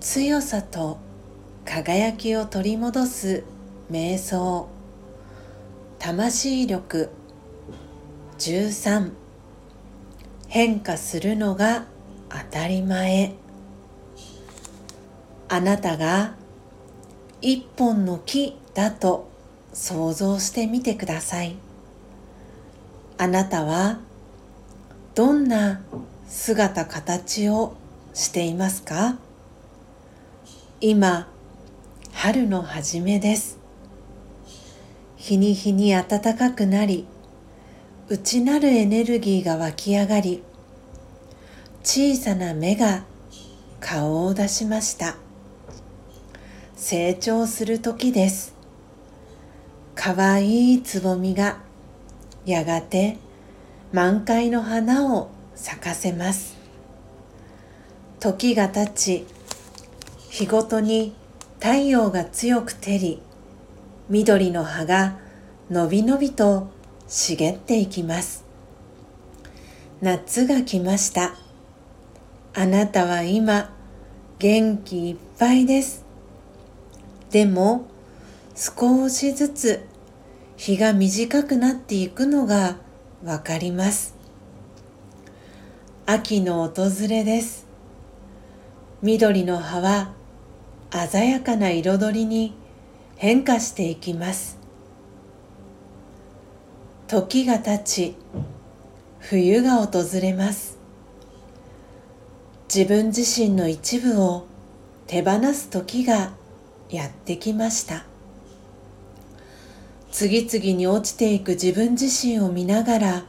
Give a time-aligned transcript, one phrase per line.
[0.00, 0.98] 強さと
[1.64, 3.42] 輝きを取り戻す
[3.90, 4.68] 瞑想。
[5.98, 7.10] 魂力。
[8.38, 9.10] 13
[10.46, 11.86] 変化するのが
[12.28, 13.32] 当たり前。
[15.48, 16.36] あなたが
[17.40, 19.28] 一本の木だと
[19.72, 21.56] 想像してみてください。
[23.18, 23.98] あなたは
[25.16, 25.80] どんな
[26.28, 27.74] 姿形を
[28.14, 29.18] していますか？
[30.80, 31.26] 今
[32.12, 33.58] 春の初めです。
[35.16, 37.04] 日に日に暖かくなり
[38.08, 40.44] 内なるエネルギーが湧き上がり
[41.82, 43.02] 小さな芽が
[43.80, 45.16] 顔を出しました。
[46.76, 48.54] 成長する時です。
[49.96, 51.58] かわいいつぼみが
[52.46, 53.18] やがて
[53.92, 56.56] 満開の花を咲かせます。
[58.20, 59.26] 時が経ち
[60.38, 61.16] 日ごとに
[61.58, 63.20] 太陽が強く照り
[64.08, 65.18] 緑の葉が
[65.68, 66.70] のびのびと
[67.08, 68.44] 茂っていきます。
[70.00, 71.34] 夏が来ました。
[72.54, 73.74] あなたは今
[74.38, 76.04] 元気いっぱいです。
[77.32, 77.88] でも
[78.54, 79.88] 少しずつ
[80.56, 82.76] 日が短くなっていくのが
[83.24, 84.14] わかります。
[86.06, 87.66] 秋の訪れです。
[89.02, 90.16] 緑の葉は
[90.90, 92.54] 鮮やかな彩りに
[93.16, 94.58] 変化していきます。
[97.06, 98.16] 時が経ち
[99.18, 100.78] 冬が訪れます。
[102.72, 104.46] 自分自身の一部を
[105.06, 106.32] 手放す時が
[106.90, 108.04] やってきました。
[110.10, 113.24] 次々に落ちていく自分自身を見ながら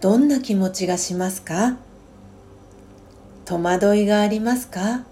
[0.00, 1.78] どんな気持ちがしますか？
[3.46, 5.04] 戸惑いがありますか？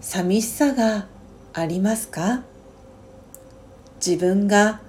[0.00, 1.06] 寂しさが
[1.52, 2.42] ありますか？
[4.04, 4.80] 自分が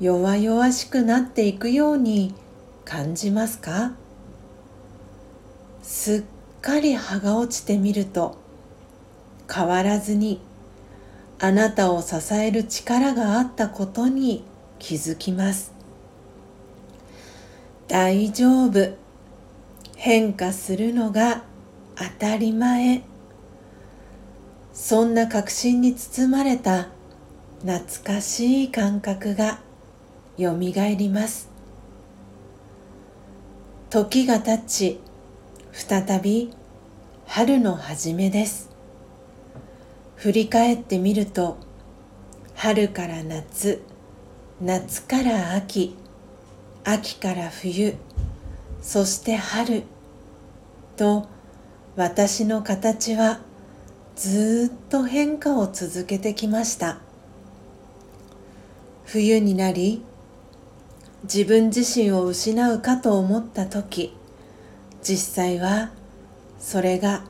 [0.00, 2.34] 弱々しくなっていくように
[2.84, 3.92] 感じますか？
[5.82, 8.36] すっかり葉が落ちてみると
[9.52, 10.40] 変わらずに
[11.38, 14.44] あなたを支える力があったことに
[14.80, 15.72] 気づきます。
[17.86, 18.96] 大丈夫。
[19.96, 21.44] 変化するのが
[21.96, 23.02] 当たり前。
[24.80, 26.86] そんな確信に包まれた
[27.66, 29.58] 懐かしい感覚が
[30.36, 31.50] よみがえります。
[33.90, 35.00] 時が経ち
[35.72, 36.52] 再び
[37.26, 38.70] 春の初めです。
[40.14, 41.58] 振り返ってみると
[42.54, 43.82] 春から夏
[44.60, 45.96] 夏から秋
[46.84, 47.96] 秋から冬
[48.80, 49.82] そして春
[50.96, 51.26] と
[51.96, 53.40] 私の形は
[54.18, 56.98] ずっと変化を続けてきました。
[59.04, 60.02] 冬になり
[61.22, 64.12] 自分自身を失うかと思った時
[65.02, 65.92] 実際は
[66.58, 67.22] それが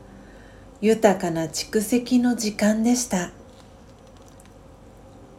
[0.81, 3.33] 豊かな蓄積の時間でした。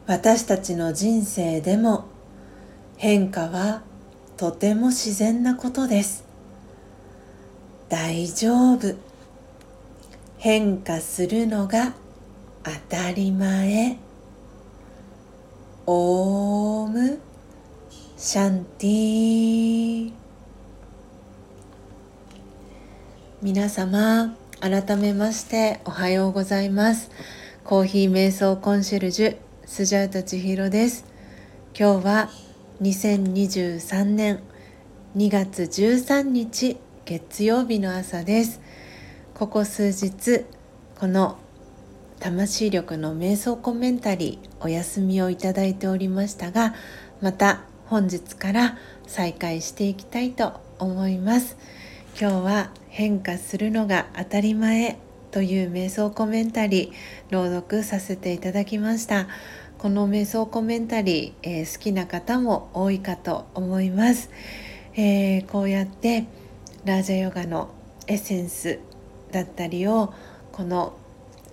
[0.06, 2.06] 私たちの人生でも
[2.98, 3.82] 変化は
[4.38, 6.26] とても自然なことです。
[7.90, 9.09] 大丈夫。
[10.40, 11.94] 変化するのが
[12.64, 13.98] 当たり前。
[15.86, 17.20] オーム。
[18.16, 20.12] シャンティ
[23.42, 27.12] 皆様改めましておはようございます。
[27.66, 31.04] コーヒー瞑想コンシェルジュスジャータ千尋です。
[31.78, 32.30] 今日は
[32.82, 34.40] 2023年
[35.18, 38.62] 2月13日月曜日の朝です。
[39.40, 40.44] ここ数日
[41.00, 41.38] この
[42.20, 46.76] 魂力の瞑想コメンタリーお休みをいただいておりましたが
[47.22, 48.78] また本日から
[49.08, 51.56] 再開していきたいと思います。
[52.20, 55.00] 今日は変化するのが当たり前
[55.32, 59.30] という瞑想コメンタリー朗読させていただきました。
[59.78, 64.30] この瞑想コメンタリー、えー、好きな方も多いかと思います、
[64.96, 66.26] えー、こうやって
[66.84, 67.70] ラージャヨガの
[68.06, 68.80] エッセンス
[69.32, 70.14] だったりを
[70.52, 70.98] この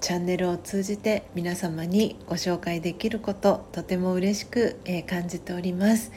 [0.00, 6.12] チャンネルを通じて皆様にご紹介できることとても嬉しく、え、感じております。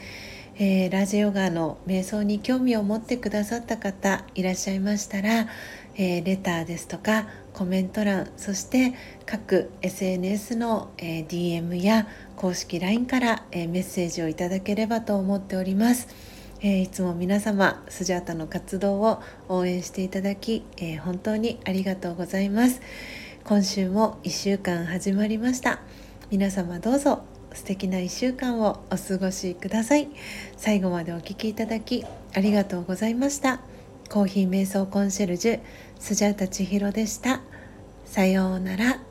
[0.56, 5.48] えー、ラジオガの瞑想に興味を持ってくださった方いらっしゃいましたら、
[5.96, 8.92] えー、レターですとかコメント欄そして
[9.24, 16.08] 各 SNS の、え、DM や公式 LINE から、えメッセージをいただければと思っております。
[16.62, 22.82] えいつも皆様スジャータの活動を応援していただき、え本当にありがとうございます。
[23.44, 25.80] 今週も1週間始まりました。
[26.30, 27.22] 皆様どうぞ
[27.54, 30.08] 素敵な1週間をお過ごしください。
[30.58, 32.04] 最後までお聴きいただき
[32.34, 33.60] ありがとうございました。
[34.10, 35.60] コーヒー瞑想コンシェルジュ
[35.98, 37.40] スジャータ千尋でした。
[38.04, 39.09] さようなら。